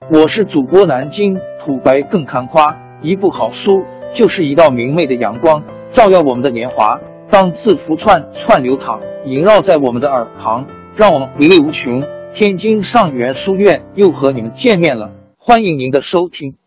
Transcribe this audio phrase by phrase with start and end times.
[0.00, 7.00] 我是主播南京土白更看花，一部好书就是一道明媚的阳光，照耀我们的年华。
[7.30, 12.02] 当字符串串流淌，萦绕在我们的耳旁，让我们回味无穷。
[12.34, 16.58] 天津上元书院又和你们见面了，欢迎您的收听。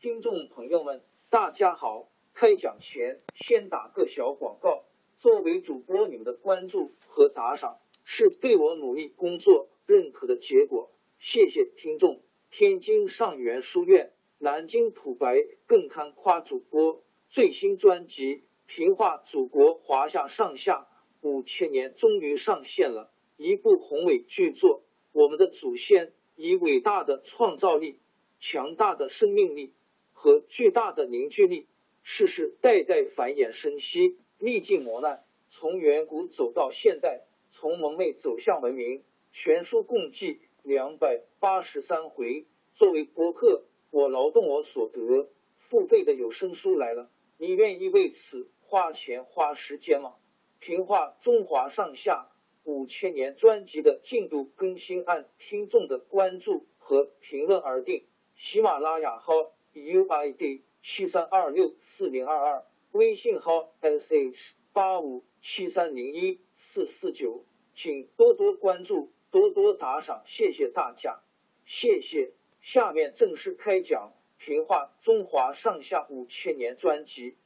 [0.00, 2.08] 听众朋友们，大家好！
[2.34, 4.85] 开讲前先打个小广告。
[5.18, 12.20] 作为主播，你们的关注和打赏是对我努力工作认可的结果，谢谢听众。
[12.50, 20.86] 天津上元书院、南京土白更堪夸主播最新专辑《平话祖国华夏上下
[21.22, 24.84] 五千年》终于上线了，一部宏伟巨作。
[25.12, 28.00] 我们的祖先以伟大的创造力、
[28.38, 29.72] 强大的生命力
[30.12, 31.66] 和巨大的凝聚力，
[32.02, 34.18] 世世代代繁衍生息。
[34.38, 39.02] 历尽磨难，从远古走到现代，从蒙昧走向文明。
[39.32, 42.46] 全书共计两百八十三回。
[42.74, 45.28] 作为博客，我劳动我所得，
[45.58, 50.14] 付费的有声书来了，你愿意为此花钱花时间吗？
[50.58, 52.30] 评话中华上下
[52.64, 58.04] 五千年专辑的进度更新按听众的关注和评论而定。
[58.36, 59.32] 喜马拉雅号
[59.74, 62.64] UID 七三二六四零二二。
[62.96, 67.44] 微信号 sh 八五七三零一四四九，
[67.74, 71.20] 请多多关注，多多打赏，谢谢大家，
[71.64, 72.32] 谢谢。
[72.60, 74.12] 下面正式开讲
[74.44, 77.36] 《评话中华上下五千年》专辑。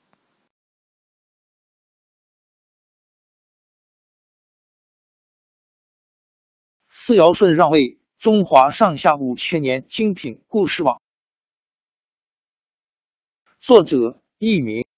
[6.89, 11.03] 四尧舜让位，中华上下五千年精品故事网，
[13.59, 14.90] 作者佚名。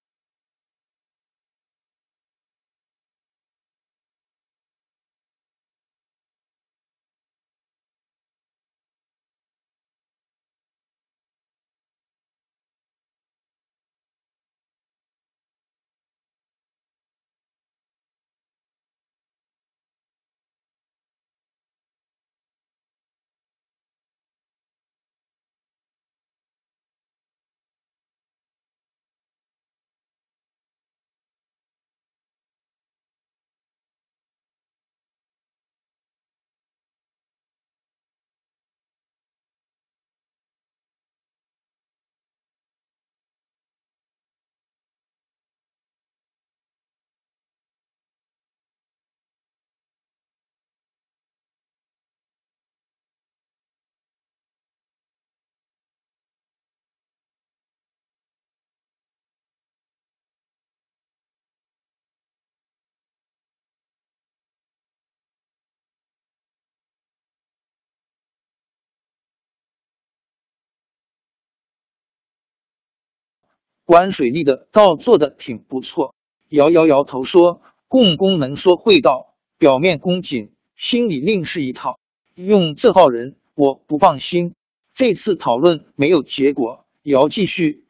[73.92, 76.14] 管水利的倒做的挺不错，
[76.48, 81.98] 摇摇摇头说：“共工能说会道，表面恭谨，心里另是一套。
[82.34, 84.54] 用这号人，我不放心。”
[84.96, 87.81] 这次讨论没有结果，姚继续。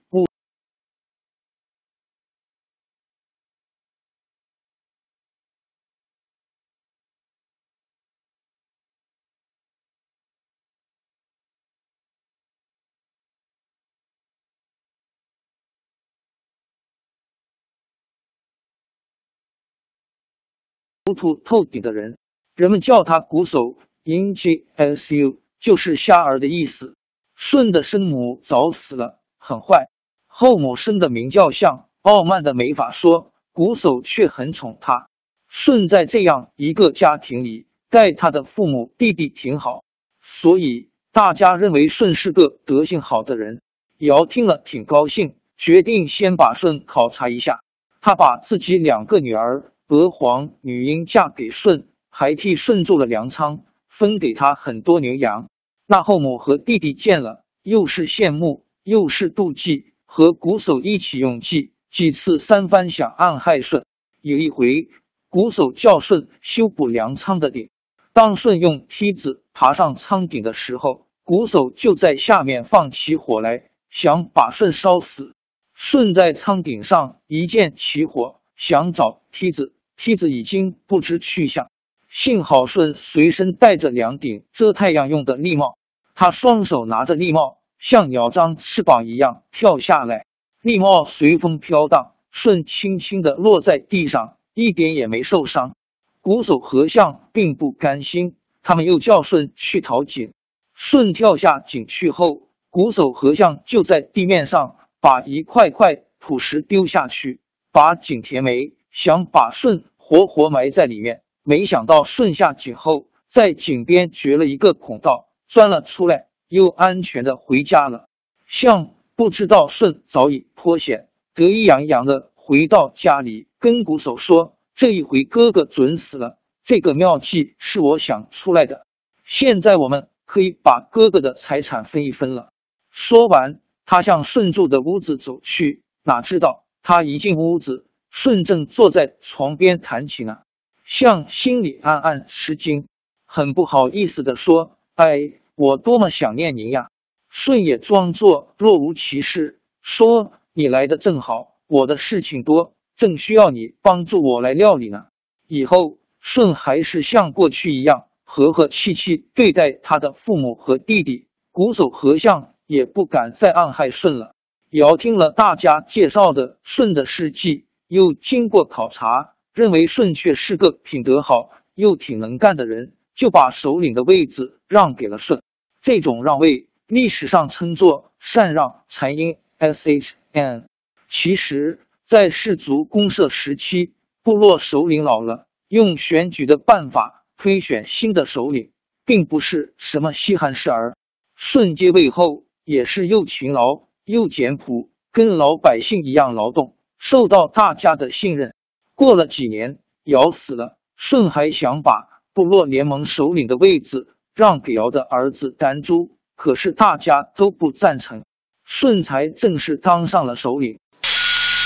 [21.12, 22.16] 糊涂透顶的人，
[22.56, 26.96] 人们叫他瞽叟，Ingsu 就是瞎儿的意思。
[27.36, 29.90] 舜的生母早死了，很坏。
[30.26, 33.30] 后母生的名叫相，傲慢的没法说。
[33.52, 35.08] 瞽叟却很宠他。
[35.50, 39.84] 舜在这样一个家庭里，待他的父母弟弟挺好，
[40.22, 43.60] 所以大家认为舜是个德行好的人。
[43.98, 47.60] 尧听了挺高兴，决定先把舜考察一下。
[48.00, 49.71] 他把自己两个女儿。
[49.92, 55.50] 娥皇女英嫁给舜，还替舜做了粮仓，分给他很多牛羊。
[55.86, 63.84] 那后母和弟弟见了，又是羡慕又是妒忌，和瞽叟一起用计，几次三番想暗害舜。
[64.22, 64.88] 有一回，
[65.30, 67.68] 瞽叟叫舜修补粮仓的顶，
[68.14, 75.34] 当舜用梯子爬上仓顶的时候，瞽叟就在下面放起火来，想把舜烧死。
[75.74, 79.74] 舜在仓顶上一见起火，想找梯子。
[79.96, 81.70] 梯子已经不知去向，
[82.08, 85.78] 幸好舜随身带着两顶遮太阳用的笠帽，
[86.14, 90.26] 他双手拿着笠帽，像鸟张翅膀一样跳下来，
[90.62, 95.74] 笠帽随风飘荡，舜轻轻的落在地上，一点也没受伤。
[96.22, 100.32] 瞽叟和相并不甘心，他们又叫舜去淘井。
[100.74, 107.40] 舜跳下井去后，瞽叟和相就在地面上把一块块土石丢下去，
[107.72, 111.22] 把井填没，想把舜活活埋在里面。
[111.42, 118.06] 没想到舜下井后，在井边掘了一个孔道，钻了出来，又安全的回家了。
[118.46, 128.86] 象不知道舜早已脱险，得意洋洋的回到家里，跟瞽叟说：“这一回哥哥准死了，这个妙计是我想出来的，
[129.24, 132.52] 现在我们。”可以把哥哥的财产分一分了。
[132.90, 135.82] 说完，他向舜住的屋子走去。
[136.04, 140.38] 哪知道他一进屋子，舜正坐在床边弹琴呢。
[140.84, 142.86] 相心里暗暗吃惊，
[143.26, 146.90] 很不好意思的说：“哎，我多么想念您呀！”
[147.30, 155.06] 舜也装作若无其事，说：“你来的正好，我的事情多，正需要你帮助我来料理呢。”
[155.48, 158.04] 以后，舜还是像过去一样。
[158.24, 164.34] 和和气气对待他的父母和弟弟，瞽叟和相也不敢再暗害舜了。
[164.70, 175.42] 尧听了大家介绍的舜的事迹，又经过考察，认为舜却是个品德好又挺能干的人，就把首领的位子让给了舜。
[175.82, 180.64] 这种让位，历史上称作禅让禅因 （shn）。
[181.06, 183.92] 其实，在氏族公社时期，
[184.22, 187.18] 部落首领老了，用选举的办法。
[187.36, 188.70] 推选新的首领，
[189.04, 190.96] 并不是什么稀罕事儿。
[191.36, 198.54] 舜接位后，也是又勤劳又简朴，跟老百姓一样劳动，受到大家的信任。
[198.94, 208.22] 过了几年，尧死了，舜还想把部落联盟首领的位子让给尧的儿子丹朱，可是大家都不赞成。
[208.64, 210.78] 舜才正式当上了首领。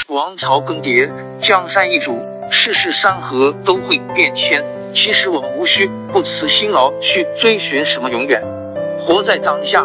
[0.09, 2.19] 王朝更迭，江山易主，
[2.51, 4.65] 世事山河都会变迁。
[4.95, 8.43] 其实我们无需不辞辛劳去追寻什么永远，
[8.99, 9.85] 活在当下，